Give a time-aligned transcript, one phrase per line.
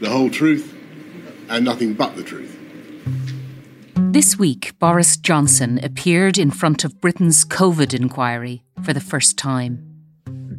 [0.00, 0.74] the whole truth,
[1.48, 2.56] and nothing but the truth.
[3.94, 9.90] This week, Boris Johnson appeared in front of Britain's COVID inquiry for the first time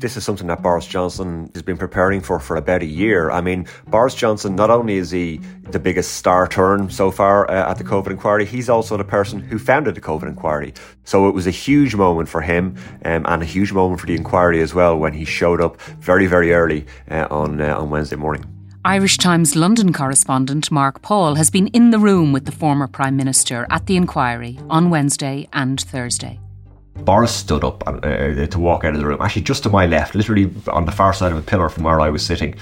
[0.02, 3.30] this is something that Boris Johnson has been preparing for for about a year.
[3.30, 5.38] I mean, Boris Johnson, not only is he
[5.70, 9.40] the biggest star turn so far uh, at the COVID inquiry, he's also the person
[9.40, 10.74] who founded the COVID inquiry.
[11.04, 14.16] So it was a huge moment for him um, and a huge moment for the
[14.16, 18.16] inquiry as well when he showed up very, very early uh, on, uh, on Wednesday
[18.16, 18.61] morning.
[18.84, 23.16] Irish Times London correspondent Mark Paul has been in the room with the former Prime
[23.16, 26.40] Minister at the inquiry on Wednesday and Thursday.
[26.96, 27.94] Boris stood up uh,
[28.46, 31.14] to walk out of the room, actually just to my left, literally on the far
[31.14, 32.56] side of a pillar from where I was sitting.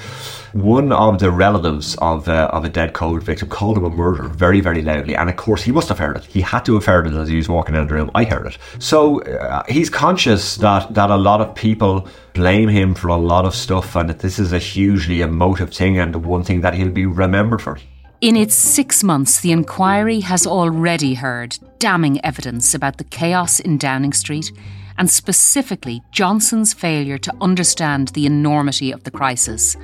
[0.53, 4.27] One of the relatives of uh, of a dead COVID victim called him a murderer
[4.29, 6.25] very, very loudly, and of course he must have heard it.
[6.25, 8.11] He had to have heard it as he was walking out of the room.
[8.15, 8.57] I heard it.
[8.79, 13.45] So uh, he's conscious that that a lot of people blame him for a lot
[13.45, 16.75] of stuff, and that this is a hugely emotive thing, and the one thing that
[16.75, 17.77] he'll be remembered for.
[18.21, 23.77] In its six months, the inquiry has already heard damning evidence about the chaos in
[23.77, 24.51] Downing Street
[24.97, 29.77] and specifically Johnson's failure to understand the enormity of the crisis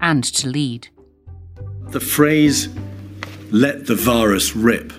[0.00, 0.88] and to lead.
[1.88, 2.70] The phrase,
[3.50, 4.94] let the virus rip,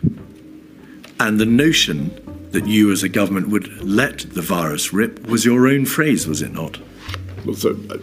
[1.19, 2.11] and the notion
[2.51, 6.43] that you as a government would let the virus rip was your own phrase, was
[6.43, 6.77] it not?
[7.43, 7.97] Well, so, uh,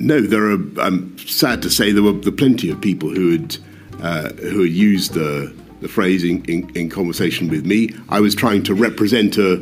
[0.00, 0.58] no, there are.
[0.80, 3.56] I'm sad to say there were plenty of people who had
[4.00, 7.90] uh, who had used the the phrase in, in, in, conversation with me.
[8.08, 9.54] I was trying to represent a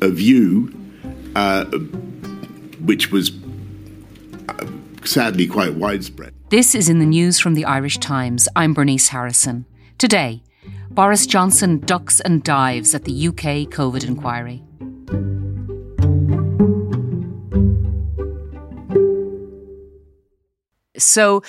[0.00, 0.74] a view
[1.36, 1.64] uh,
[2.80, 3.30] which was
[4.48, 4.66] uh,
[5.04, 6.34] sadly quite widespread.
[6.50, 8.48] This is in the news from the Irish Times.
[8.56, 9.66] I'm Bernice Harrison.
[9.98, 10.42] Today,
[10.90, 14.62] Boris Johnson ducks and dives at the UK COVID inquiry.
[20.98, 21.42] So,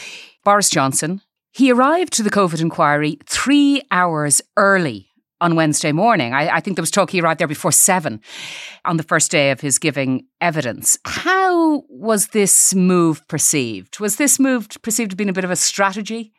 [0.43, 5.09] Boris Johnson, he arrived to the COVID inquiry three hours early
[5.41, 6.33] on Wednesday morning.
[6.33, 8.21] I, I, think there was talk he arrived there before seven
[8.85, 10.97] on the first day of his giving evidence.
[11.05, 13.99] How was this move perceived?
[13.99, 16.33] Was this move perceived to be a bit of a strategy?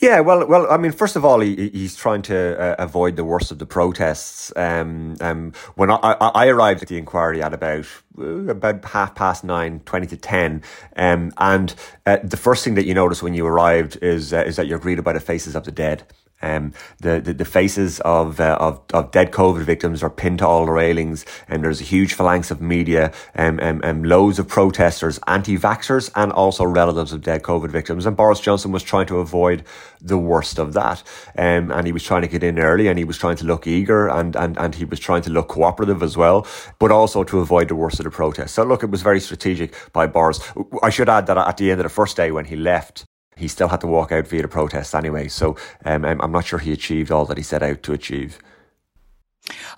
[0.00, 3.24] Yeah, well, well, I mean, first of all, he, he's trying to uh, avoid the
[3.24, 4.50] worst of the protests.
[4.56, 7.86] Um, um, when I, I, arrived at the inquiry at about
[8.18, 10.62] uh, about half past nine, 20 to ten,
[10.96, 11.74] um, and
[12.06, 14.78] uh, the first thing that you notice when you arrived is uh, is that you're
[14.78, 16.04] greeted by the faces of the dead.
[16.42, 20.46] Um, the, the, the faces of, uh, of of dead COVID victims are pinned to
[20.46, 24.48] all the railings, and there's a huge phalanx of media, and um, um, loads of
[24.48, 28.06] protesters, anti-vaxxers, and also relatives of dead COVID victims.
[28.06, 29.64] And Boris Johnson was trying to avoid
[30.00, 31.02] the worst of that,
[31.36, 33.66] um, and he was trying to get in early, and he was trying to look
[33.66, 36.46] eager, and and and he was trying to look cooperative as well,
[36.78, 38.52] but also to avoid the worst of the protests.
[38.52, 40.40] So look, it was very strategic by Boris.
[40.82, 43.04] I should add that at the end of the first day when he left
[43.40, 45.28] he still had to walk out via the protest anyway.
[45.28, 48.38] So um, I'm not sure he achieved all that he set out to achieve.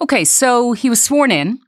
[0.01, 1.61] Okay, so he was sworn in.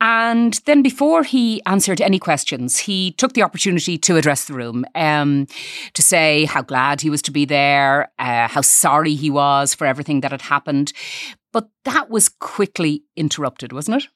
[0.00, 4.84] And then, before he answered any questions, he took the opportunity to address the room,
[4.94, 5.48] um,
[5.94, 9.88] to say how glad he was to be there, uh, how sorry he was for
[9.88, 10.92] everything that had happened.
[11.52, 14.08] But that was quickly interrupted, wasn't it?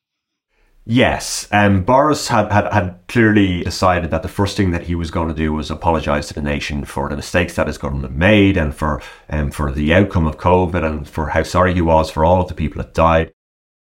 [0.85, 5.13] Yes, um, Boris had, had, had clearly decided that the first thing that he was
[5.13, 8.57] going to do was apologise to the nation for the mistakes that his government made
[8.57, 9.01] and for
[9.31, 12.49] um, for the outcome of COVID and for how sorry he was for all of
[12.49, 13.33] the people that died.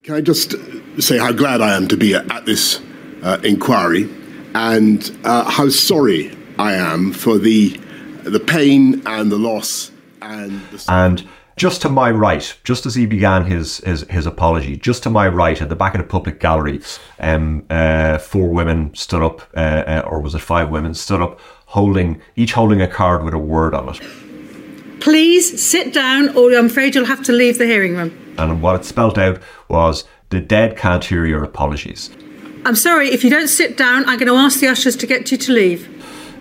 [0.02, 0.54] Can I just
[1.00, 2.80] say how glad I am to be at, this
[3.22, 4.08] uh, inquiry
[4.54, 7.78] and uh, how sorry I am for the
[8.24, 13.04] the pain and the loss and the- and just to my right, just as he
[13.04, 16.40] began his his, his apology, just to my right at the back of the public
[16.40, 16.80] gallery,
[17.18, 21.38] um, uh, four women stood up, uh, uh, or was it five women stood up,
[21.66, 24.00] holding each holding a card with a word on it.
[25.00, 28.34] Please sit down, or I'm afraid you'll have to leave the hearing room.
[28.38, 29.38] And what it spelt out
[29.68, 32.10] was, "The dead can't hear your apologies."
[32.64, 35.30] I'm sorry, if you don't sit down, I'm going to ask the ushers to get
[35.30, 35.88] you to leave.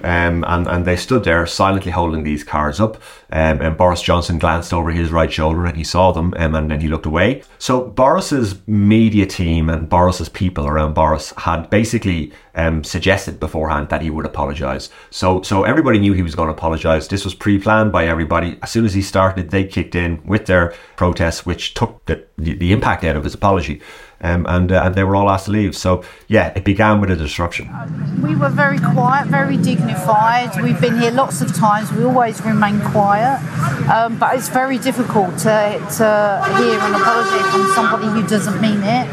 [0.04, 2.96] Um, and, and they stood there silently holding these cards up.
[3.32, 6.72] Um, and Boris Johnson glanced over his right shoulder and he saw them um, and
[6.72, 7.44] then he looked away.
[7.58, 14.02] So Boris's media team and Boris's people around Boris had basically um, suggested beforehand that
[14.02, 14.90] he would apologise.
[15.10, 17.08] So so everybody knew he was going to apologise.
[17.08, 18.58] This was pre-planned by everybody.
[18.64, 22.54] As soon as he started, they kicked in with their protests, which took the, the,
[22.54, 23.82] the impact out of his apology
[24.22, 25.76] um, and uh, and they were all asked to leave.
[25.76, 27.70] So yeah, it began with a disruption.
[28.22, 30.62] We were very quiet, very dignified.
[30.62, 31.92] We've been here lots of times.
[31.92, 33.42] We always remain quiet,
[33.90, 35.56] um, but it's very difficult to
[35.98, 36.08] to
[36.58, 39.08] hear an apology from somebody who doesn't mean it.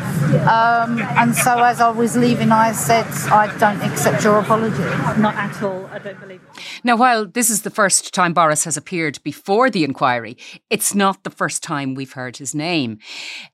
[0.48, 4.82] Um, and so as I was leaving, I said, I don't accept your apology.
[5.20, 5.86] Not at all.
[5.86, 6.62] I don't believe it.
[6.82, 10.36] Now, while this is the first time Boris has appeared before the inquiry,
[10.70, 12.98] it's not the first time we've heard his name.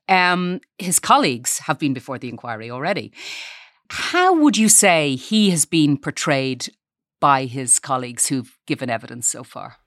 [0.09, 3.13] Um, his colleagues have been before the inquiry already.
[3.89, 6.69] How would you say he has been portrayed
[7.19, 9.77] by his colleagues who've given evidence so far?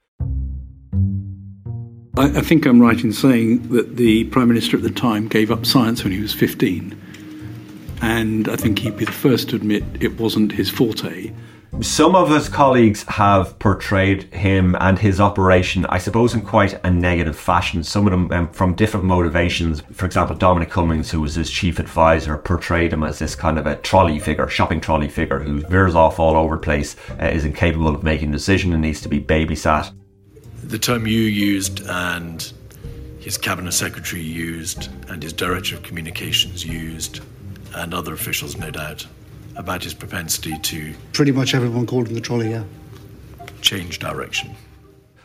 [2.16, 5.50] I, I think I'm right in saying that the Prime Minister at the time gave
[5.50, 7.00] up science when he was 15.
[8.02, 11.32] And I think he'd be the first to admit it wasn't his forte.
[11.80, 16.90] Some of his colleagues have portrayed him and his operation, I suppose, in quite a
[16.90, 17.82] negative fashion.
[17.82, 19.82] Some of them um, from different motivations.
[19.92, 23.66] For example, Dominic Cummings, who was his chief advisor, portrayed him as this kind of
[23.66, 27.44] a trolley figure, shopping trolley figure, who veers off all over the place, uh, is
[27.44, 29.92] incapable of making a decision and needs to be babysat.
[30.68, 32.52] The term you used and
[33.20, 37.20] his cabinet secretary used and his director of communications used
[37.74, 39.06] and other officials, no doubt,
[39.56, 42.64] about his propensity to Pretty much everyone called him the trolley, yeah.
[43.60, 44.54] change direction.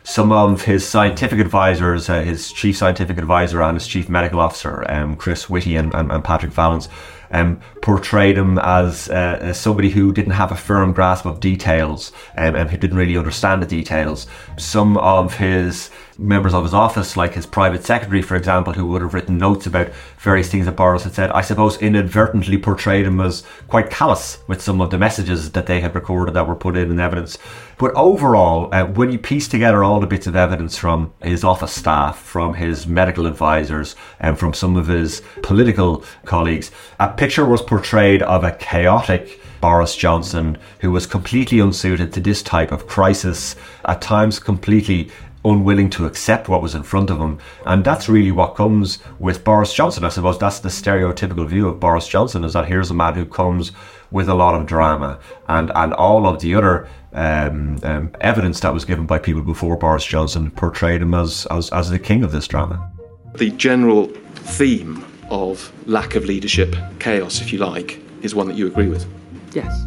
[0.04, 4.84] some of his scientific advisors, uh, his chief scientific advisor and his chief medical officer,
[4.90, 6.88] um, Chris Whitty and, and, and Patrick Vallance,
[7.30, 12.12] um, portrayed him as, uh, as somebody who didn't have a firm grasp of details
[12.36, 14.26] um, and who didn't really understand the details.
[14.58, 15.90] Some of his
[16.20, 19.66] members of his office, like his private secretary, for example, who would have written notes
[19.66, 19.88] about
[20.18, 24.60] various things that Boris had said, I suppose inadvertently portrayed him as quite callous with
[24.60, 27.38] some of the messages that they had recorded that were put in in evidence.
[27.78, 31.72] But overall, uh, when you piece together all the bits of evidence from his office
[31.72, 37.62] staff, from his medical advisors, and from some of his political colleagues, a picture was
[37.62, 43.56] portrayed of a chaotic Boris Johnson who was completely unsuited to this type of crisis,
[43.84, 45.10] at times completely
[45.44, 47.38] unwilling to accept what was in front of him.
[47.64, 50.04] And that's really what comes with Boris Johnson.
[50.04, 53.24] I suppose that's the stereotypical view of Boris Johnson is that here's a man who
[53.24, 53.72] comes
[54.10, 58.74] with a lot of drama and, and all of the other um, um, evidence that
[58.74, 62.32] was given by people before Boris Johnson portrayed him as, as, as the king of
[62.32, 62.90] this drama.
[63.36, 68.66] The general theme of lack of leadership, chaos, if you like, is one that you
[68.66, 69.06] agree with.
[69.52, 69.84] Yes.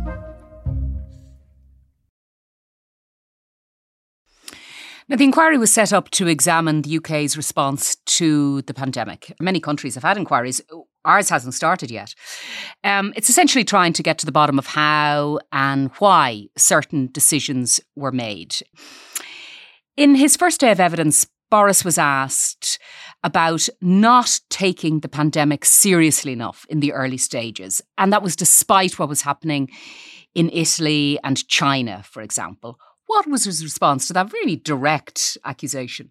[5.16, 9.32] The inquiry was set up to examine the UK's response to the pandemic.
[9.40, 10.60] Many countries have had inquiries.
[11.06, 12.16] Ours hasn't started yet.
[12.84, 17.80] Um, it's essentially trying to get to the bottom of how and why certain decisions
[17.96, 18.56] were made.
[19.98, 22.80] In his first day of evidence, Boris was asked
[23.24, 27.84] about not taking the pandemic seriously enough in the early stages.
[28.00, 29.70] And that was despite what was happening
[30.34, 32.80] in Italy and China, for example.
[33.14, 36.10] What was his response to that really direct accusation?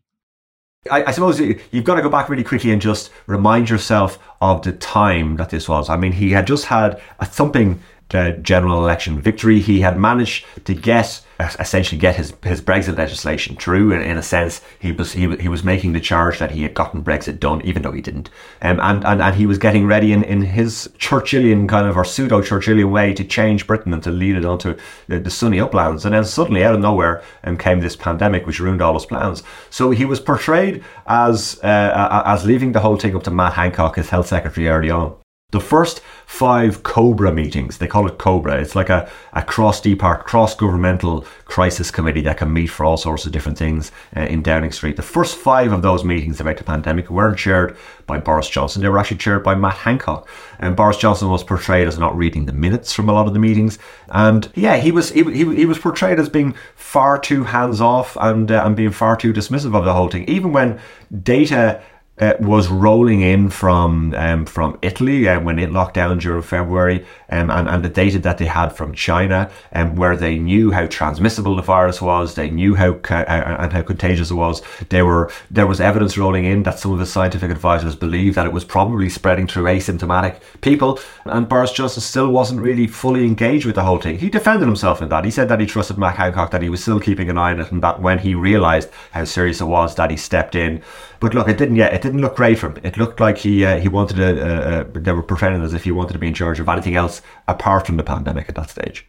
[0.89, 4.19] I, I suppose you- you've got to go back really quickly and just remind yourself
[4.41, 5.91] of the time that this was.
[5.91, 7.81] I mean, he had just had a thumping
[8.15, 9.61] uh, general election victory.
[9.61, 11.23] He had managed to get
[11.59, 13.93] essentially get his, his Brexit legislation through.
[13.93, 16.75] In, in a sense, he was he, he was making the charge that he had
[16.75, 18.31] gotten Brexit done, even though he didn't.
[18.61, 22.05] Um, and, and and he was getting ready in, in his Churchillian kind of or
[22.05, 24.77] pseudo Churchillian way to change Britain and to lead it onto
[25.09, 26.05] the, the sunny uplands.
[26.05, 29.43] And then suddenly, out of nowhere, um, came this pandemic, which ruined all his plans.
[29.71, 33.97] So he was portrayed as uh, as leaving the whole thing up to Matt Hancock,
[33.97, 35.22] his health secretary, early on.
[35.53, 38.59] The first five Cobra meetings, they call it Cobra.
[38.59, 42.97] It's like a, a cross depart, cross governmental crisis committee that can meet for all
[42.97, 44.97] sorts of different things uh, in Downing Street.
[44.97, 48.81] The first five of those meetings about the pandemic weren't chaired by Boris Johnson.
[48.81, 50.27] They were actually chaired by Matt Hancock.
[50.59, 53.39] And Boris Johnson was portrayed as not reading the minutes from a lot of the
[53.39, 53.79] meetings.
[54.09, 58.17] And yeah, he was he, he, he was portrayed as being far too hands off
[58.19, 60.25] and uh, and being far too dismissive of the whole thing.
[60.29, 60.81] Even when
[61.23, 61.83] data
[62.19, 67.07] uh, was rolling in from um, from Italy uh, when it locked down during February,
[67.33, 70.87] um, and, and the data that they had from China, um, where they knew how
[70.87, 74.63] transmissible the virus was, they knew how ca- uh, and how contagious it was.
[74.91, 78.47] There were there was evidence rolling in that some of the scientific advisors believed that
[78.47, 83.65] it was probably spreading through asymptomatic people, and Boris Johnson still wasn't really fully engaged
[83.65, 84.19] with the whole thing.
[84.19, 85.25] He defended himself in that.
[85.25, 87.61] He said that he trusted Matt Hancock, that he was still keeping an eye on
[87.61, 90.83] it, and that when he realised how serious it was, that he stepped in.
[91.21, 91.95] But look, it didn't yet.
[91.95, 92.81] It didn't look great for him.
[92.83, 94.43] It looked like he uh, he wanted to.
[94.43, 96.97] Uh, uh, they were pretending as if he wanted to be in charge of anything
[96.97, 99.07] else apart from the pandemic at that stage.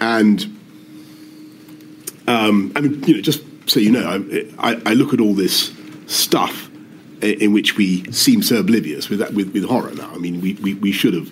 [0.00, 0.44] And
[2.26, 4.06] um, I mean, you know, just so you know,
[4.58, 5.72] I, I, I look at all this
[6.06, 6.68] stuff
[7.22, 10.10] i- in which we seem so oblivious with that with, with horror now.
[10.12, 11.30] I mean, we, we, we should have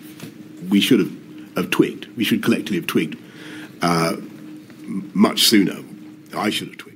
[0.71, 1.13] we should have,
[1.57, 2.07] have twigged.
[2.17, 3.19] We should collectively have twigged
[3.83, 4.17] uh,
[5.15, 5.77] much sooner.
[6.35, 6.92] I should have twigged.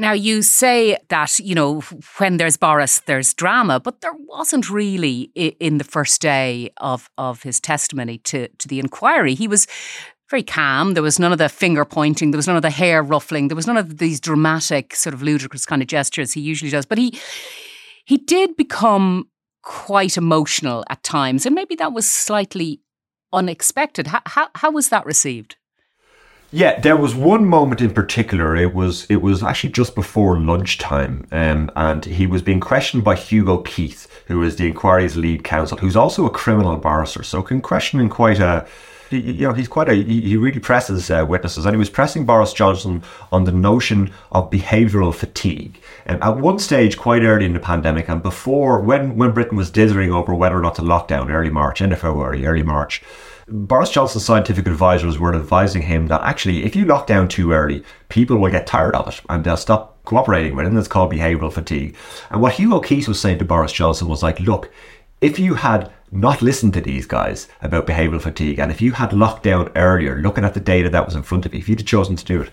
[0.00, 1.80] Now, you say that, you know,
[2.18, 7.42] when there's Boris, there's drama, but there wasn't really in the first day of, of
[7.42, 9.34] his testimony to, to the inquiry.
[9.34, 9.66] He was
[10.30, 10.94] very calm.
[10.94, 12.30] There was none of the finger pointing.
[12.30, 13.48] There was none of the hair ruffling.
[13.48, 16.86] There was none of these dramatic, sort of ludicrous kind of gestures he usually does.
[16.86, 17.18] But he
[18.04, 19.28] he did become
[19.64, 22.80] quite emotional at times, and maybe that was slightly
[23.32, 24.06] unexpected.
[24.06, 25.56] How how, how was that received?
[26.50, 28.56] Yeah, there was one moment in particular.
[28.56, 33.16] It was it was actually just before lunchtime, um, and he was being questioned by
[33.16, 37.60] Hugo Keith, who is the inquiry's lead counsel, who's also a criminal barrister, so can
[37.60, 38.66] question in quite a
[39.10, 42.52] you know, he's quite a, he really presses uh, witnesses and he was pressing Boris
[42.52, 43.02] Johnson
[43.32, 45.80] on the notion of behavioural fatigue.
[46.04, 49.70] And at one stage, quite early in the pandemic and before, when, when Britain was
[49.70, 53.02] dithering over whether or not to lockdown early March, end of February, early March,
[53.50, 57.82] Boris Johnson's scientific advisors were advising him that actually, if you lock down too early,
[58.08, 60.68] people will get tired of it and they'll stop cooperating with it.
[60.68, 61.96] And that's called behavioural fatigue.
[62.30, 64.70] And what Hugo Keith was saying to Boris Johnson was like, look,
[65.20, 69.12] if you had not listened to these guys about behavioural fatigue, and if you had
[69.12, 71.80] locked down earlier, looking at the data that was in front of you, if you'd
[71.80, 72.50] have chosen to do it,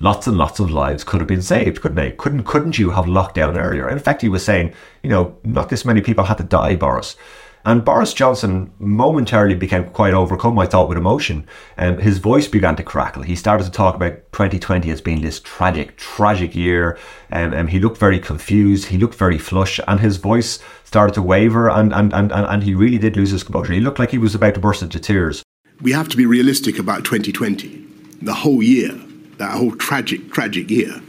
[0.00, 2.12] lots and lots of lives could have been saved, couldn't they?
[2.12, 3.88] Couldn't couldn't you have locked down earlier?
[3.88, 4.72] In fact, he was saying,
[5.02, 7.16] you know, not this many people had to die, Boris.
[7.64, 11.46] And Boris Johnson momentarily became quite overcome, I thought, with emotion.
[11.76, 13.22] Um, his voice began to crackle.
[13.22, 16.98] He started to talk about 2020 as being this tragic, tragic year.
[17.30, 18.86] And, um, he looked very confused.
[18.86, 19.78] He looked very flush.
[19.86, 21.68] And his voice started to waver.
[21.68, 23.74] And, and, and, and he really did lose his composure.
[23.74, 25.42] He looked like he was about to burst into tears.
[25.82, 27.86] We have to be realistic about 2020,
[28.22, 28.92] the whole year,
[29.36, 31.02] that whole tragic, tragic year.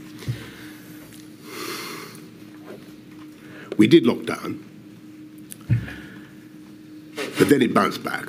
[3.78, 4.71] We did lock down
[7.38, 8.28] but then it bounced back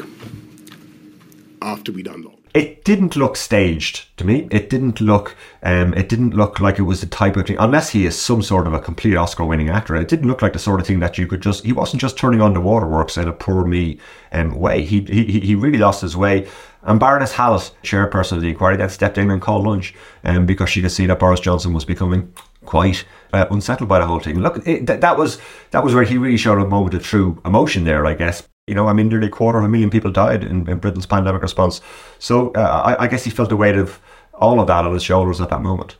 [1.61, 2.39] after we'd unlocked.
[2.53, 4.47] It didn't look staged to me.
[4.51, 5.35] It didn't look.
[5.63, 7.57] Um, it didn't look like it was the type of thing.
[7.57, 10.59] Unless he is some sort of a complete Oscar-winning actor, it didn't look like the
[10.59, 11.63] sort of thing that you could just.
[11.63, 13.97] He wasn't just turning on the waterworks in a poor me
[14.31, 14.83] um, way.
[14.83, 16.47] He, he he really lost his way.
[16.83, 20.69] And Baroness Hallett, chairperson of the inquiry, then stepped in and called lunch um, because
[20.69, 22.31] she could see that Boris Johnson was becoming
[22.65, 24.39] quite uh, unsettled by the whole thing.
[24.39, 25.39] Look, it, th- that was
[25.71, 28.47] that was where he really showed a moment of true emotion there, I guess.
[28.67, 31.05] You know, I mean, nearly a quarter of a million people died in, in Britain's
[31.05, 31.81] pandemic response.
[32.19, 33.99] So uh, I, I guess he felt the weight of
[34.33, 35.97] all of that on his shoulders at that moment.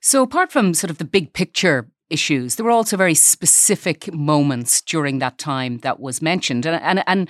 [0.00, 4.80] So, apart from sort of the big picture issues, there were also very specific moments
[4.82, 6.66] during that time that was mentioned.
[6.66, 7.28] And, and, and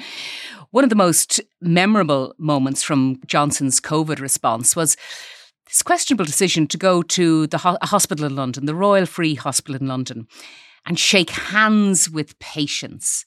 [0.70, 4.96] one of the most memorable moments from Johnson's COVID response was
[5.66, 9.76] this questionable decision to go to the ho- hospital in London, the Royal Free Hospital
[9.76, 10.26] in London,
[10.86, 13.26] and shake hands with patients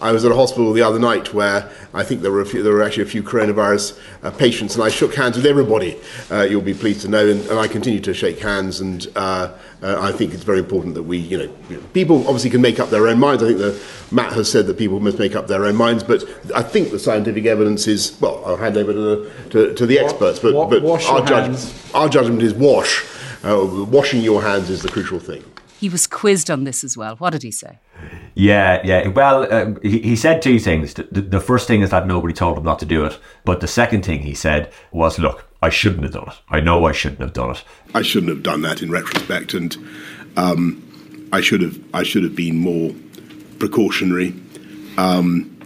[0.00, 2.72] I was at a hospital the other night where I think there were, few, there
[2.72, 5.98] were actually a few coronavirus uh, patients, and I shook hands with everybody,
[6.30, 8.80] uh, you'll be pleased to know, and, and I continue to shake hands.
[8.80, 9.52] And uh,
[9.82, 12.90] uh I think it's very important that we, you know, people obviously can make up
[12.90, 13.42] their own minds.
[13.42, 16.24] I think that Matt has said that people must make up their own minds, but
[16.54, 19.98] I think the scientific evidence is, well, I'll hand over to the, to, to the
[19.98, 23.04] experts, but, but our, judge, our judgment is wash.
[23.42, 25.42] Uh, washing your hands is the crucial thing.
[25.78, 27.16] He was quizzed on this as well.
[27.16, 27.78] What did he say?
[28.34, 29.08] Yeah, yeah.
[29.08, 30.94] Well, uh, he, he said two things.
[30.94, 33.18] The, the first thing is that nobody told him not to do it.
[33.44, 36.38] But the second thing he said was, look, I shouldn't have done it.
[36.48, 37.64] I know I shouldn't have done it.
[37.94, 39.76] I shouldn't have done that in retrospect, and
[40.36, 41.78] um, I should have.
[41.92, 42.92] I should have been more
[43.58, 44.34] precautionary.
[44.96, 45.56] Um,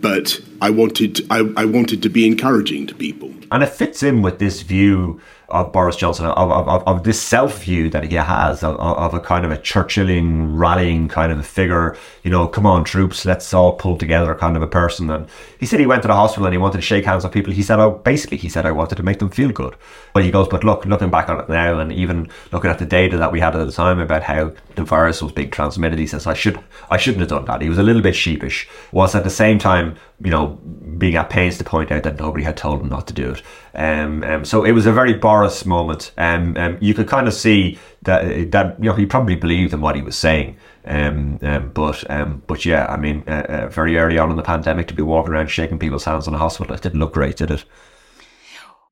[0.00, 1.24] but I wanted.
[1.30, 5.20] I, I wanted to be encouraging to people, and it fits in with this view
[5.48, 9.20] of Boris Johnson, of, of, of this self view that he has of, of, a
[9.20, 13.52] kind of a Churchilling, rallying kind of a figure, you know, come on, troops, let's
[13.52, 15.10] all pull together kind of a person.
[15.10, 15.28] And
[15.60, 17.52] he said he went to the hospital and he wanted to shake hands with people.
[17.52, 19.76] He said, oh, basically, he said, I wanted to make them feel good.
[20.12, 22.86] But he goes, but look, looking back on it now and even looking at the
[22.86, 26.06] data that we had at the time about how the virus was being transmitted, he
[26.06, 26.58] says, I should,
[26.90, 27.62] I shouldn't have done that.
[27.62, 30.58] He was a little bit sheepish, whilst at the same time, you know,
[30.98, 33.42] being at pains to point out that nobody had told him not to do it.
[33.74, 36.12] Um, um, so it was a very Boris moment.
[36.16, 39.80] Um, um, you could kind of see that that you know he probably believed in
[39.80, 40.56] what he was saying.
[40.84, 44.42] Um, um, but um, but yeah, I mean, uh, uh, very early on in the
[44.42, 47.36] pandemic, to be walking around shaking people's hands in a hospital, it didn't look great,
[47.36, 47.64] did it?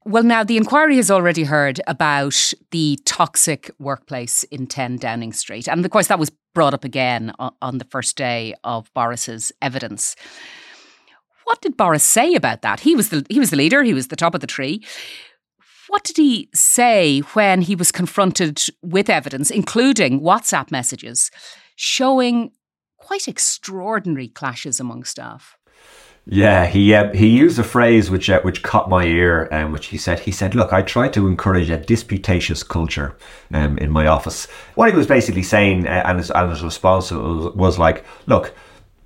[0.04, 5.68] Well, now the inquiry has already heard about the toxic workplace in 10 Downing Street.
[5.68, 9.52] And of course, that was brought up again on, on the first day of Boris's
[9.62, 10.16] evidence.
[11.44, 12.80] What did Boris say about that?
[12.80, 14.84] He was the he was the leader, he was the top of the tree.
[15.88, 21.30] What did he say when he was confronted with evidence, including WhatsApp messages,
[21.76, 22.52] showing
[22.96, 25.58] quite extraordinary clashes among staff?
[26.24, 29.86] Yeah, he uh, he used a phrase which uh, which caught my ear, um, which
[29.86, 30.20] he said.
[30.20, 33.16] He said, "Look, I try to encourage a disputatious culture
[33.52, 34.46] um, in my office."
[34.76, 38.54] What he was basically saying, uh, and, his, and his response was, was like, "Look,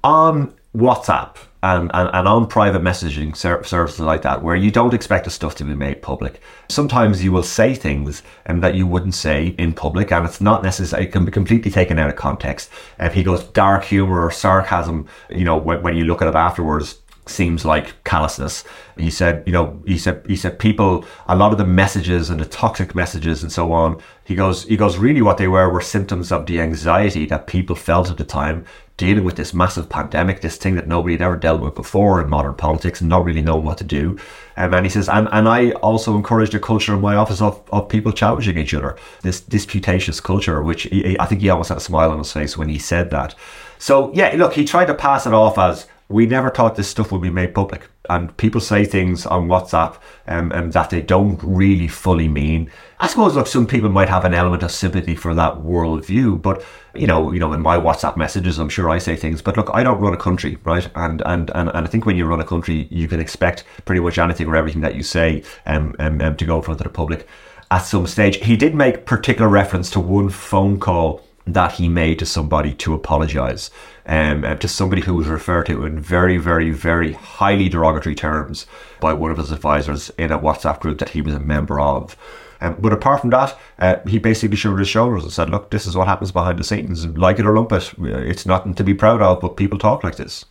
[0.05, 4.94] on WhatsApp, and, and, and on private messaging ser- services like that, where you don't
[4.94, 8.86] expect the stuff to be made public, sometimes you will say things um, that you
[8.86, 12.16] wouldn't say in public, and it's not necessary, it can be completely taken out of
[12.16, 12.70] context.
[12.98, 16.34] If he goes dark humor or sarcasm, you know, when, when you look at it
[16.34, 18.64] afterwards, seems like callousness.
[18.96, 22.40] He said, you know, he said, he said, people, a lot of the messages and
[22.40, 24.00] the toxic messages and so on.
[24.25, 27.76] He goes, he goes, really, what they were were symptoms of the anxiety that people
[27.76, 28.64] felt at the time
[28.96, 32.30] dealing with this massive pandemic, this thing that nobody had ever dealt with before in
[32.30, 34.18] modern politics and not really knowing what to do.
[34.56, 37.62] Um, and he says, and, and I also encouraged a culture in my office of,
[37.70, 41.78] of people challenging each other, this disputatious culture, which he, I think he almost had
[41.78, 43.34] a smile on his face when he said that.
[43.78, 47.10] So, yeah, look, he tried to pass it off as we never thought this stuff
[47.10, 47.88] would be made public.
[48.08, 49.98] And people say things on WhatsApp
[50.28, 52.70] um, um, that they don't really fully mean.
[53.00, 56.64] I suppose, look, some people might have an element of sympathy for that worldview, but
[56.94, 59.42] you know, you know, in my WhatsApp messages, I'm sure I say things.
[59.42, 60.88] But look, I don't run a country, right?
[60.94, 64.00] And and and, and I think when you run a country, you can expect pretty
[64.00, 66.84] much anything or everything that you say um, um, um to go in front of
[66.84, 67.26] the public
[67.70, 68.36] at some stage.
[68.36, 72.92] He did make particular reference to one phone call that he made to somebody to
[72.92, 73.70] apologize
[74.06, 78.66] um, uh, to somebody who was referred to in very, very, very highly derogatory terms
[79.00, 82.16] by one of his advisors in a WhatsApp group that he was a member of.
[82.60, 85.86] Um, but apart from that, uh, he basically shrugged his shoulders and said, "Look, this
[85.86, 87.06] is what happens behind the scenes.
[87.06, 89.40] Like it or lump it, it's nothing to be proud of.
[89.40, 90.44] But people talk like this."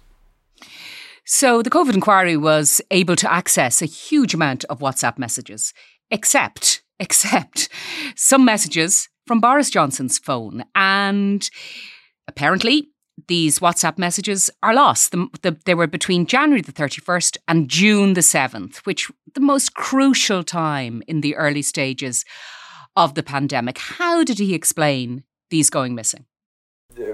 [1.26, 5.74] So the COVID inquiry was able to access a huge amount of WhatsApp messages,
[6.12, 7.70] except except
[8.16, 11.50] some messages from Boris Johnson's phone, and
[12.28, 12.90] apparently
[13.28, 15.12] these WhatsApp messages are lost.
[15.12, 19.74] The, the, they were between January the 31st and June the 7th, which the most
[19.74, 22.26] crucial time in the early stages
[22.96, 23.78] of the pandemic.
[23.78, 26.26] How did he explain these going missing?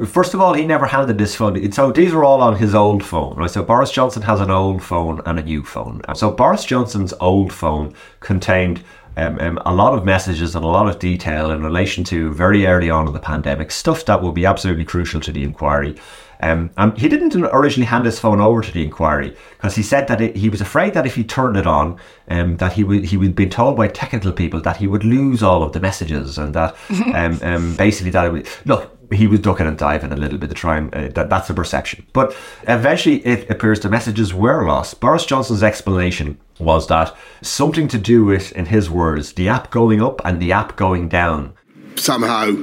[0.05, 1.71] First of all, he never handed this phone.
[1.71, 3.49] So these are all on his old phone, right?
[3.49, 6.01] So Boris Johnson has an old phone and a new phone.
[6.13, 8.83] So Boris Johnson's old phone contained
[9.17, 12.65] um, um, a lot of messages and a lot of detail in relation to very
[12.65, 15.95] early on in the pandemic, stuff that will be absolutely crucial to the inquiry.
[16.43, 20.07] Um, and he didn't originally hand his phone over to the inquiry because he said
[20.07, 23.05] that it, he was afraid that if he turned it on, um, that he would
[23.05, 26.39] he would be told by technical people that he would lose all of the messages
[26.39, 26.75] and that
[27.13, 30.49] um, um, basically that it would look he was ducking and diving a little bit
[30.49, 32.05] to try and uh, that, that's the perception.
[32.13, 32.35] But
[32.67, 34.99] eventually, it appears the messages were lost.
[34.99, 40.01] Boris Johnson's explanation was that something to do with, in his words, the app going
[40.01, 41.53] up and the app going down.
[41.95, 42.55] Somehow,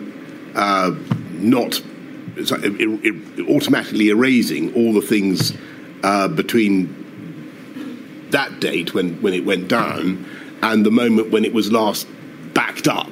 [0.55, 0.95] uh,
[1.33, 1.83] not
[3.49, 5.53] automatically erasing all the things
[6.03, 6.95] uh, between
[8.31, 10.25] that date when, when it went down
[10.63, 12.07] and the moment when it was last
[12.55, 13.11] backed up.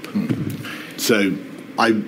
[0.97, 1.37] So
[1.79, 2.03] I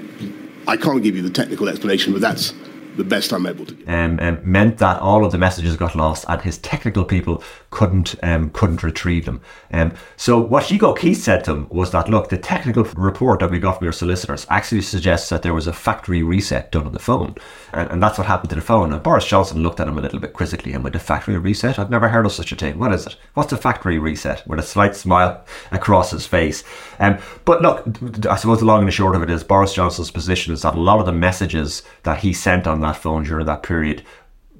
[0.68, 2.52] I can't give you the technical explanation, but that's
[2.98, 3.88] the best I'm able to give.
[3.88, 8.16] Um, um, meant that all of the messages got lost and his technical people couldn't
[8.22, 9.40] um, couldn't retrieve them.
[9.72, 13.50] Um, so what Hugo Keith said to him was that look, the technical report that
[13.50, 16.92] we got from your solicitors actually suggests that there was a factory reset done on
[16.92, 17.37] the phone,
[17.72, 18.92] and, and that's what happened to the phone.
[18.92, 21.78] And Boris Johnson looked at him a little bit quizzically and with a factory reset,
[21.78, 22.78] I've never heard of such a thing.
[22.78, 23.16] What is it?
[23.34, 24.46] What's a factory reset?
[24.46, 26.64] With a slight smile across his face.
[26.98, 27.87] Um, but look,
[28.26, 30.74] I suppose the long and the short of it is Boris Johnson's position is that
[30.74, 34.03] a lot of the messages that he sent on that phone during that period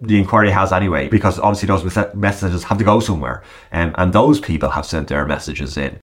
[0.01, 4.41] the inquiry has anyway, because obviously those messages have to go somewhere, um, and those
[4.41, 5.99] people have sent their messages in.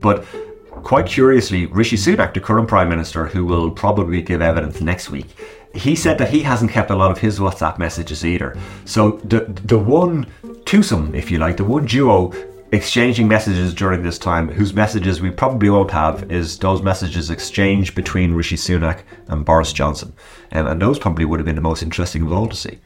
[0.00, 0.24] But
[0.70, 5.26] quite curiously, Rishi Sunak, the current Prime Minister, who will probably give evidence next week,
[5.74, 8.56] he said that he hasn't kept a lot of his WhatsApp messages either.
[8.84, 10.26] So the the one
[10.64, 12.32] twosome, if you like, the one duo
[12.72, 17.94] exchanging messages during this time, whose messages we probably won't have, is those messages exchanged
[17.94, 20.14] between Rishi Sunak and Boris Johnson.
[20.50, 22.78] And those probably would have been the most interesting of all to see.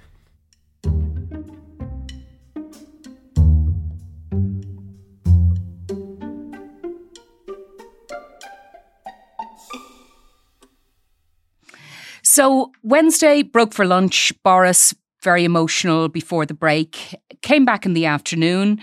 [12.23, 14.33] So Wednesday broke for lunch.
[14.43, 18.81] Boris, very emotional before the break, came back in the afternoon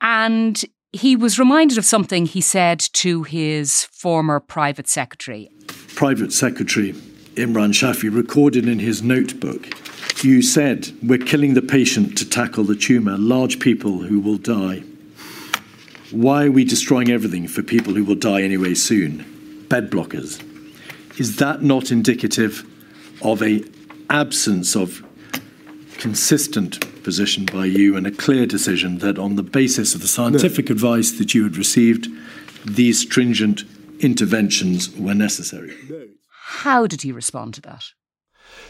[0.00, 5.50] and he was reminded of something he said to his former private secretary.
[5.94, 6.92] Private Secretary
[7.34, 9.68] Imran Shafi recorded in his notebook
[10.24, 14.84] You said, We're killing the patient to tackle the tumour, large people who will die.
[16.10, 19.66] Why are we destroying everything for people who will die anyway soon?
[19.68, 20.42] Bed blockers.
[21.18, 22.64] Is that not indicative
[23.22, 23.64] of a
[24.08, 25.04] absence of
[25.98, 30.68] consistent position by you and a clear decision that, on the basis of the scientific
[30.68, 30.72] no.
[30.72, 32.08] advice that you had received,
[32.64, 33.62] these stringent
[34.00, 35.72] interventions were necessary.
[36.64, 37.84] How did he respond to that?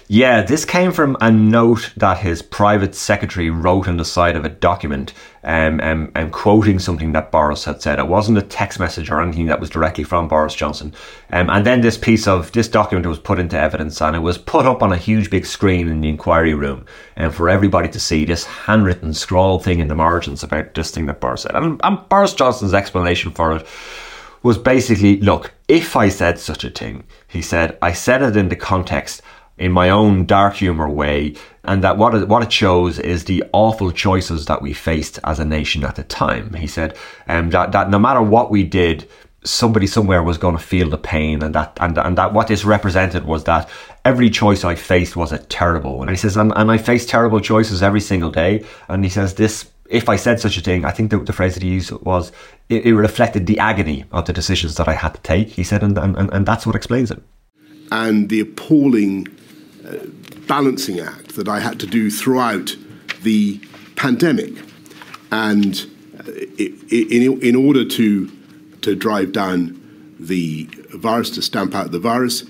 [0.06, 4.44] Yeah, this came from a note that his private secretary wrote on the side of
[4.44, 5.14] a document
[5.46, 7.98] um, um, um, quoting something that Boris had said.
[7.98, 10.92] It wasn't a text message or anything that was directly from Boris Johnson.
[11.30, 14.38] Um, and then this piece of this document was put into evidence and it was
[14.38, 18.00] put up on a huge big screen in the inquiry room and for everybody to
[18.00, 21.54] see this handwritten scrawl thing in the margins about this thing that Boris said.
[21.54, 23.66] And, and Boris Johnson's explanation for it
[24.42, 28.48] was basically look, if I said such a thing, he said, I said it in
[28.48, 29.22] the context
[29.58, 33.44] in my own dark humor way, and that what it, what it shows is the
[33.52, 36.52] awful choices that we faced as a nation at the time.
[36.54, 36.96] He said
[37.28, 39.08] um, that that no matter what we did,
[39.44, 42.64] somebody somewhere was going to feel the pain, and that and and that what this
[42.64, 43.68] represented was that
[44.04, 46.08] every choice I faced was a terrible one.
[46.08, 48.64] And he says, and, and I face terrible choices every single day.
[48.88, 51.54] And he says this if I said such a thing, I think the, the phrase
[51.54, 52.32] that he used was
[52.68, 55.48] it, it, reflected the agony of the decisions that I had to take.
[55.48, 57.22] He said, and, and, and that's what explains it.
[57.92, 59.28] And the appalling
[60.46, 62.76] balancing act that I had to do throughout
[63.22, 63.60] the
[63.96, 64.54] pandemic.
[65.32, 65.86] And
[66.18, 68.30] uh, in, in order to,
[68.82, 69.80] to drive down
[70.18, 72.44] the virus, to stamp out the virus,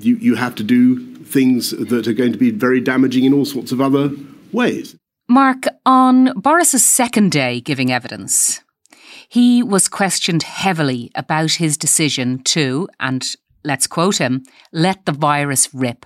[0.00, 3.44] you, you have to do things that are going to be very damaging in all
[3.44, 4.10] sorts of other
[4.52, 4.96] ways.
[5.28, 8.60] Mark, on Boris's second day giving evidence,
[9.28, 15.72] he was questioned heavily about his decision to, and let's quote him, let the virus
[15.72, 16.04] rip.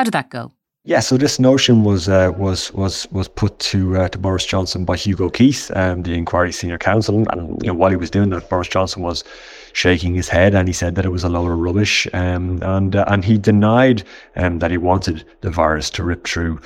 [0.00, 0.50] How did that go?
[0.84, 4.86] Yeah, so this notion was uh, was was was put to uh, to Boris Johnson
[4.86, 8.30] by Hugo Keith, um, the inquiry senior counsel, and you know while he was doing
[8.30, 9.24] that, Boris Johnson was
[9.74, 12.96] shaking his head and he said that it was a load of rubbish, um, and
[12.96, 14.02] uh, and he denied
[14.36, 16.58] um, that he wanted the virus to rip through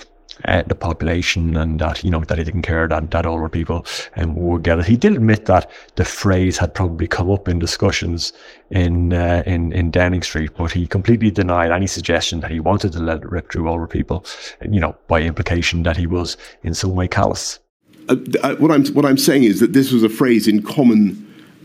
[0.45, 3.87] uh, the population and that you know that he didn't care that that older people
[4.17, 4.87] um, would get it.
[4.87, 8.33] He did admit that the phrase had probably come up in discussions
[8.71, 12.93] in uh, in in Downing Street, but he completely denied any suggestion that he wanted
[12.93, 14.25] to let it rip through older people.
[14.63, 17.61] You know, by implication that he was in some way callous.
[18.09, 21.21] Uh, uh what I'm what I'm saying is that this was a phrase in common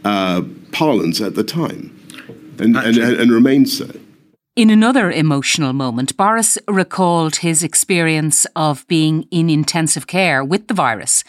[0.05, 1.95] uh, parlance at the time,
[2.59, 3.89] and, and, and remains so.
[4.59, 10.73] In another emotional moment, Boris recalled his experience of being in intensive care with the
[10.73, 11.23] virus.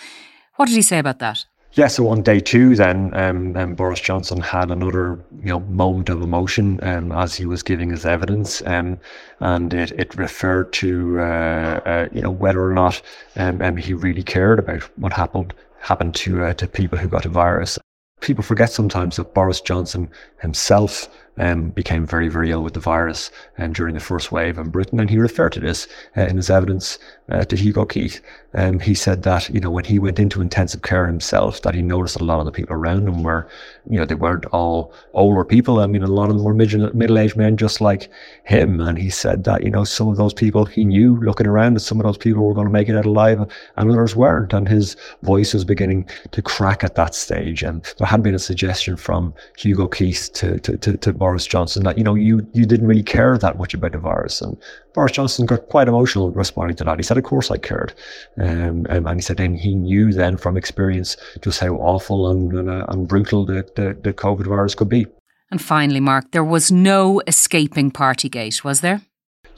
[0.56, 1.44] What did he say about that?
[1.74, 6.08] Yeah, so on day two, then um, um, Boris Johnson had another you know moment
[6.08, 8.98] of emotion um, as he was giving his evidence, um,
[9.38, 13.00] and it, it referred to uh, uh, you know whether or not
[13.36, 17.26] um, um, he really cared about what happened happened to uh, to people who got
[17.26, 17.78] a virus.
[18.22, 21.08] People forget sometimes that Boris Johnson himself
[21.40, 25.00] um, became very, very ill with the virus um, during the first wave in Britain.
[25.00, 26.98] And he referred to this uh, in his evidence
[27.30, 28.20] uh, to Hugo Keith.
[28.54, 31.82] Um, he said that, you know, when he went into intensive care himself, that he
[31.82, 33.48] noticed a lot of the people around him were,
[33.88, 35.78] you know, they weren't all older people.
[35.78, 38.10] I mean, a lot of them were middle-aged men just like
[38.44, 38.80] him.
[38.80, 41.80] And he said that, you know, some of those people he knew looking around that
[41.80, 43.40] some of those people were going to make it out alive
[43.76, 44.52] and others weren't.
[44.52, 47.62] And his voice was beginning to crack at that stage.
[47.62, 51.84] And there had been a suggestion from Hugo Keith to, to, to, to Boris Johnson
[51.84, 54.40] that, you know, you, you didn't really care that much about the virus.
[54.40, 54.56] And
[54.94, 56.98] Boris Johnson got quite emotional responding to that.
[56.98, 57.94] He said, of course I cared.
[58.36, 62.68] Um, and he said, and he knew then from experience just how awful and, and,
[62.68, 65.06] uh, and brutal the, the, the COVID virus could be.
[65.52, 69.02] And finally, Mark, there was no escaping Partygate, was there?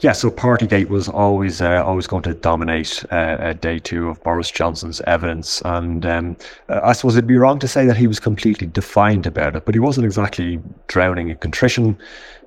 [0.03, 4.51] Yeah, so Partygate was always uh, always going to dominate uh, day two of Boris
[4.51, 6.35] Johnson's evidence, and um,
[6.67, 9.73] I suppose it'd be wrong to say that he was completely defiant about it, but
[9.73, 11.97] he wasn't exactly drowning in contrition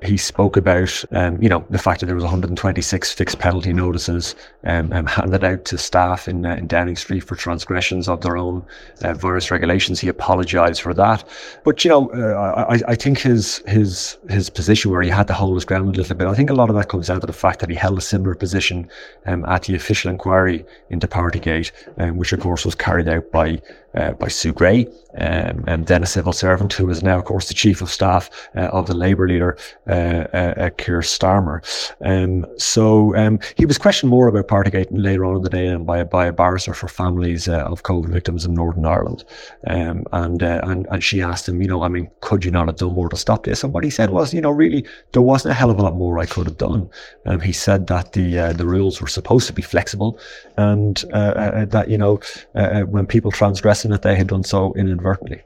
[0.03, 4.35] he spoke about, um, you know, the fact that there was 126 fixed penalty notices
[4.65, 8.37] um, um, handed out to staff in, uh, in Downing Street for transgressions of their
[8.37, 8.65] own
[9.03, 10.01] uh, virus regulations.
[10.01, 11.25] He apologised for that,
[11.65, 15.35] but you know, uh, I, I think his his his position where he had to
[15.35, 16.27] hold his ground a little bit.
[16.27, 18.03] I think a lot of that comes down to the fact that he held a
[18.03, 18.89] similar position
[19.27, 23.61] um, at the official inquiry into Partygate, um, which of course was carried out by
[23.97, 24.87] uh, by Sue Gray,
[25.19, 28.31] um, and then a civil servant who is now, of course, the chief of staff
[28.57, 29.57] uh, of the Labour leader,
[29.89, 31.61] uh, uh, uh Keir Starmer.
[32.05, 36.05] Um, so um, he was questioned more about Partygate later on in the day by,
[36.05, 39.25] by a barrister for families uh, of COVID victims in Northern Ireland.
[39.67, 42.77] Um, and, and, and she asked him, you know, I mean, could you not have
[42.77, 43.65] done more to stop this?
[43.65, 45.97] And what he said was, you know, really, there wasn't a hell of a lot
[45.97, 46.91] more I could have done.
[47.25, 50.19] Um, he said that the the rules were supposed to be flexible
[50.57, 52.21] and that, you know,
[52.53, 55.43] when people transgress that they had done so inadvertently.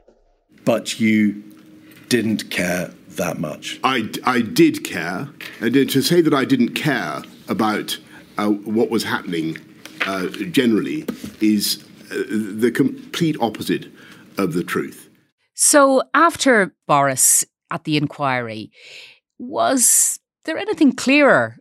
[0.65, 1.43] But you
[2.09, 3.79] didn't care that much.
[3.83, 5.29] I, I did care.
[5.59, 7.97] And to say that I didn't care about
[8.37, 9.57] uh, what was happening
[10.05, 11.05] uh, generally
[11.41, 13.87] is uh, the complete opposite
[14.37, 15.09] of the truth.
[15.53, 18.71] So, after Boris at the inquiry,
[19.37, 21.57] was there anything clearer?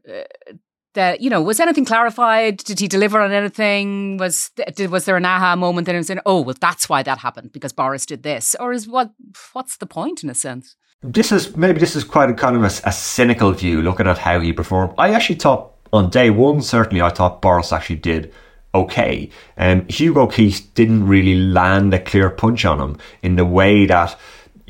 [0.95, 2.59] That you know was anything clarified?
[2.59, 4.17] Did he deliver on anything?
[4.17, 7.05] Was did, was there an aha moment that he was saying, "Oh, well, that's why
[7.05, 9.13] that happened because Boris did this," or is what
[9.53, 10.75] what's the point in a sense?
[11.03, 14.19] This is maybe this is quite a kind of a, a cynical view looking at
[14.19, 14.93] how he performed.
[14.99, 18.33] I actually thought on day one, certainly, I thought Boris actually did
[18.75, 19.31] okay.
[19.57, 24.17] Um, Hugo Keith didn't really land a clear punch on him in the way that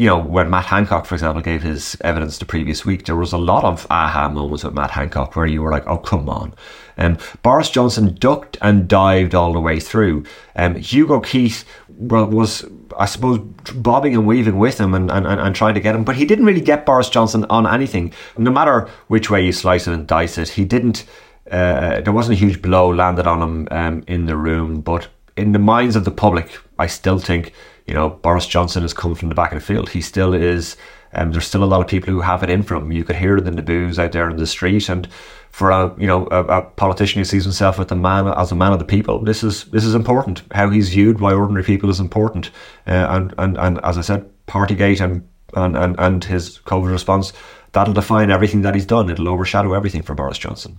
[0.01, 3.35] you know, when Matt Hancock, for example, gave his evidence the previous week, there was
[3.35, 6.55] a lot of aha moments with Matt Hancock where you were like, oh, come on.
[6.97, 10.25] Um, Boris Johnson ducked and dived all the way through.
[10.57, 11.67] Um, Hugo Keith
[11.99, 12.65] was,
[12.97, 13.41] I suppose,
[13.75, 16.47] bobbing and weaving with him and, and, and trying to get him, but he didn't
[16.47, 18.15] really get Boris Johnson on anything.
[18.39, 21.05] No matter which way you slice it and dice it, he didn't,
[21.51, 25.53] uh, there wasn't a huge blow landed on him um, in the room, but in
[25.53, 27.53] the minds of the public, I still think
[27.91, 29.89] you know, Boris Johnson has come from the back of the field.
[29.89, 30.77] He still is.
[31.13, 32.93] Um, there's still a lot of people who have it in for him.
[32.93, 35.09] You could hear it in the boos out there in the street, and
[35.51, 38.55] for a you know a, a, politician who sees himself as a man as a
[38.55, 40.43] man of the people, this is this is important.
[40.53, 42.51] How he's viewed by ordinary people is important,
[42.87, 47.33] uh, and and and as I said, Partygate and and and and his COVID response
[47.73, 49.11] that'll define everything that he's done.
[49.11, 50.79] It'll overshadow everything for Boris Johnson.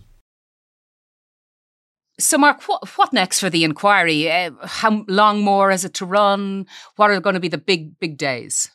[2.19, 4.32] So, Mark, what, what next for the inquiry?
[4.32, 6.67] Uh, how long more is it to run?
[6.95, 8.69] What are going to be the big, big days?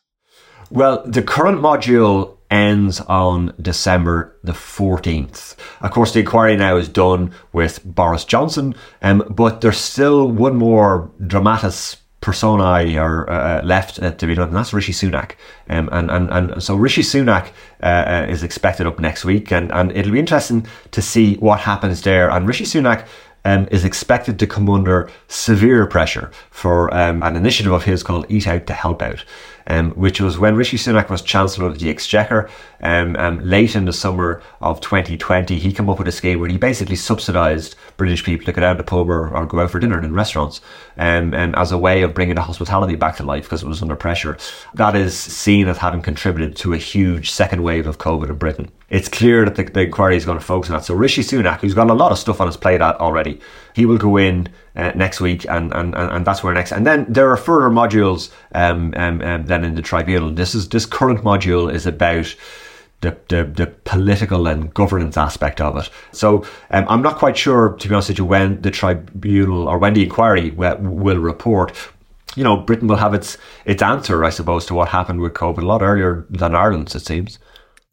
[0.71, 5.55] Well, the current module ends on December the 14th.
[5.81, 10.57] Of course, the inquiry now is done with Boris Johnson, um, but there's still one
[10.57, 11.97] more dramatis
[12.27, 15.33] personae are uh, left uh, to be done, and that's Rishi Sunak.
[15.69, 17.51] Um, and, and, and so Rishi Sunak
[17.83, 21.61] uh, uh, is expected up next week, and, and it'll be interesting to see what
[21.61, 22.29] happens there.
[22.31, 23.07] And Rishi Sunak
[23.47, 28.27] um, is expected to come under severe pressure for um, an initiative of his called
[28.29, 29.25] Eat Out to Help Out
[29.67, 32.49] um, which was when Rishi Sunak was Chancellor of the Exchequer
[32.83, 35.59] um, um, late in the summer of 2020.
[35.59, 38.77] He came up with a scheme where he basically subsidised British people to go down
[38.77, 40.61] to pub or, or go out for dinner in restaurants
[40.97, 43.97] um, as a way of bringing the hospitality back to life because it was under
[43.97, 44.37] pressure.
[44.75, 48.71] That is seen as having contributed to a huge second wave of COVID in Britain.
[48.89, 50.85] It's clear that the, the inquiry is going to focus on that.
[50.85, 53.41] So Rishi Sunak, who's got a lot of stuff on his plate already,
[53.75, 56.73] he will go in uh, next week, and, and, and that's where next.
[56.73, 60.31] And then there are further modules um, um, um, then in the tribunal.
[60.31, 62.35] This is this current module is about.
[63.03, 65.91] The, the, the political and governance aspect of it.
[66.13, 69.77] So um, I'm not quite sure, to be honest with you, when the tribunal or
[69.77, 71.75] when the inquiry will, will report
[72.37, 75.63] you know, Britain will have its its answer, I suppose, to what happened with COVID
[75.63, 77.39] a lot earlier than Ireland's, it seems.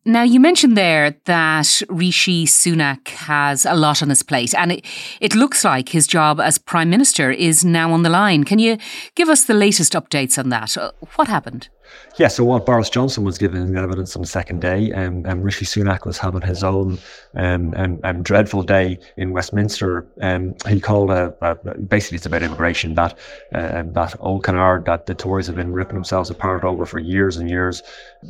[0.06, 4.86] Now, you mentioned there that Rishi Sunak has a lot on his plate, and it,
[5.22, 8.44] it looks like his job as Prime Minister is now on the line.
[8.44, 8.78] Can you
[9.16, 10.76] give us the latest updates on that?
[10.76, 11.70] Uh, what happened?
[12.18, 15.66] Yeah, so what Boris Johnson was giving evidence on the second day, um, um, Rishi
[15.66, 17.00] Sunak was having his own
[17.36, 20.06] um, um, um dreadful day in Westminster.
[20.22, 23.18] Um, he called a, a, basically it's about immigration that
[23.54, 27.38] uh, that old canard that the Tories have been ripping themselves apart over for years
[27.38, 27.82] and years.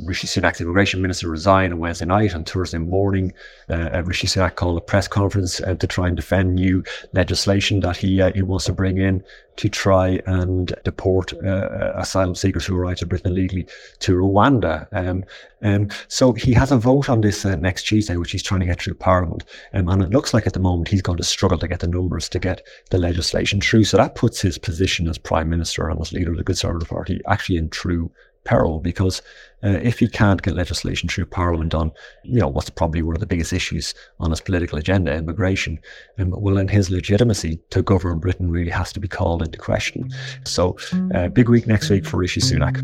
[0.05, 2.35] Rishi Sunak's immigration minister resigned on Wednesday night.
[2.35, 3.33] On Thursday morning,
[3.69, 7.79] uh, uh, Rishi Sunak called a press conference uh, to try and defend new legislation
[7.81, 9.23] that he uh, he wants to bring in
[9.55, 13.67] to try and deport uh, asylum seekers who arrive to Britain illegally
[13.99, 14.87] to Rwanda.
[14.91, 15.23] Um,
[15.61, 18.65] um, so he has a vote on this uh, next Tuesday, which he's trying to
[18.65, 19.43] get through Parliament.
[19.73, 21.87] Um, and it looks like at the moment he's going to struggle to get the
[21.87, 23.83] numbers to get the legislation through.
[23.85, 27.21] So that puts his position as Prime Minister and as leader of the Conservative Party
[27.27, 28.11] actually in true
[28.43, 29.21] peril because
[29.63, 31.91] uh, if he can't get legislation through Parliament on,
[32.23, 35.79] you know, what's probably one of the biggest issues on his political agenda, immigration,
[36.19, 40.09] um, well, then his legitimacy to govern Britain really has to be called into question.
[40.45, 40.77] So,
[41.15, 42.81] uh, big week next week for Rishi Sunak.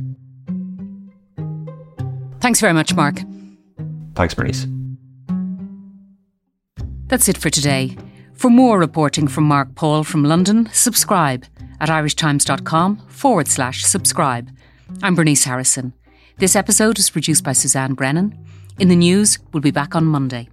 [2.40, 3.20] Thanks very much, Mark.
[4.16, 4.66] Thanks, Bernice.
[7.08, 7.98] That's it for today.
[8.34, 11.46] For more reporting from Mark Paul from London, subscribe
[11.82, 14.50] at irishtimes.com forward slash subscribe.
[15.02, 15.94] I'm Bernice Harrison.
[16.38, 18.38] This episode is produced by Suzanne Brennan.
[18.80, 20.50] In the news, we'll be back on Monday.